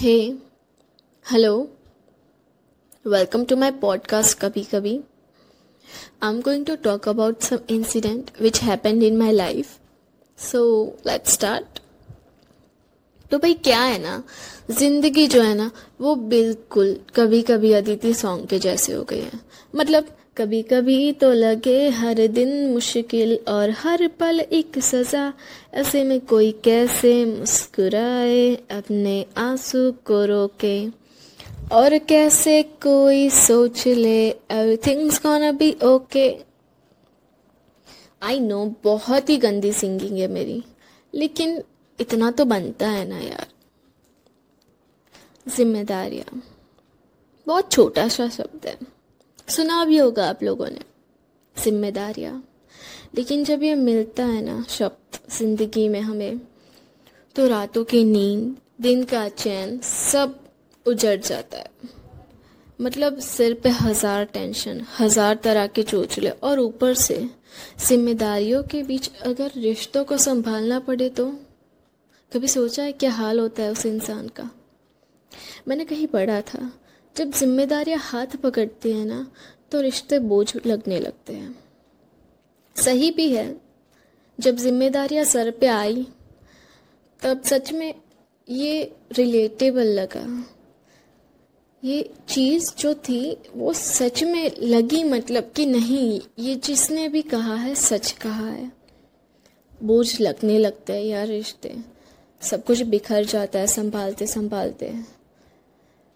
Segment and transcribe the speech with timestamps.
[0.00, 0.34] Hey
[1.30, 1.70] hello
[3.06, 5.00] welcome to my podcast कभी कभी
[6.22, 9.78] I am going to talk about some incident which happened in my life
[10.38, 11.64] so let's start
[13.30, 14.24] तो भाई, क्या है ना?
[14.70, 19.32] ज़िंदगी जो है ना, वो बिल्कुल कभी कभी अदिति सॉन्ग के जैसे हो गई है।
[19.76, 25.32] मतलब कभी कभी तो लगे हर दिन मुश्किल और हर पल एक सजा।
[25.74, 30.88] ऐसे में कोई कैसे मुस्कुराए अपने आँसू को रोके।
[31.72, 36.28] और कैसे कोई सोच ले everything's gonna be okay
[38.22, 40.62] I know बहुत ही गंदी सिंगिंग है मेरी,
[41.14, 41.62] लेकिन
[42.00, 43.46] इतना तो बनता है ना यार।
[45.46, 46.42] जिम्मेदारियाँ।
[47.46, 48.95] बहुत छोटा सा शब्द है।
[49.48, 50.80] सुना भी होगा आप लोगों ने।
[51.56, 52.42] जिम्मेदारियाँ।
[53.14, 56.40] लेकिन जब ये मिलता है ना शब्द ज़िंदगी में हमें
[57.36, 60.38] तो रातों की नींद, दिन का चैन सब
[60.86, 61.70] उजड़ जाता है।
[62.80, 67.18] मतलब सिर पे हज़ार टेंशन, हज़ार तरह के चोचले और ऊपर से
[67.88, 71.26] जिम्मेदारियों के बीच अगर रिश्तों को संभालना पड़े तो?
[72.32, 74.50] कभी सोचा है क्या हाल होता है उस इंसान का?
[75.68, 76.70] मैंने कहीं पढ़ा था
[77.16, 79.30] जब जिम्मेदारियाँ हाथ पकड़ती हैं ना
[79.70, 81.58] तो रिश्ते बोझ लगने लगते हैं।
[82.76, 83.60] सही भी है,
[84.40, 86.06] जब जिम्मेदारियाँ सर पे आई,
[87.22, 87.94] तब सच में
[88.48, 90.44] ये रिलेटेबल लगा।
[91.84, 97.54] ये चीज़ जो थी, वो सच में लगी मतलब कि नहीं, ये जिसने भी कहा
[97.54, 98.72] है, सच कहा है।
[99.82, 101.76] बोझ लगने लगता है यार रिश्ते।
[102.40, 104.94] सब कुछ बिखर जाता है, संभालते संभालते।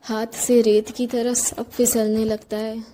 [0.03, 2.85] हाथ से रेत की तरह सब फिसलने लगता है।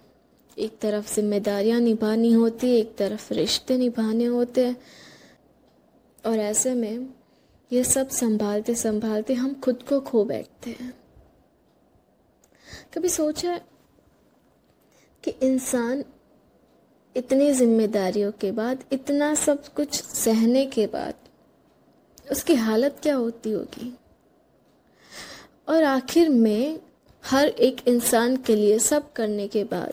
[0.59, 4.77] एक तरफ़ जिम्मेदारियाँ निभानी होती, एक तरफ़ रिश्ते निभाने होते।
[6.27, 7.15] और ऐसे में
[7.73, 10.95] ये सब संभालते संभालते हम खुद को खो बैठते हैं।
[12.95, 13.61] कभी सोचा
[15.25, 16.05] कि इंसान
[17.17, 21.15] इतनी जिम्मेदारियों के बाद, इतना सब कुछ सहने के बाद
[22.33, 23.99] उसकी हालत क्या होती होगी?
[25.69, 26.81] और आखिर में
[27.27, 29.93] हर एक इंसान के लिए सब करने के बाद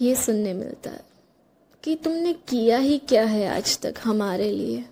[0.00, 1.04] ये सुनने मिलता है
[1.84, 4.84] कि तुमने किया ही क्या है आज तक हमारे लिए।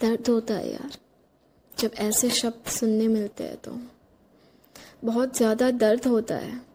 [0.00, 0.98] दर्द होता है यार।
[1.78, 3.78] जब ऐसे शब्द सुनने मिलते हैं तो
[5.04, 6.65] बहुत ज़्यादा दर्द होता है।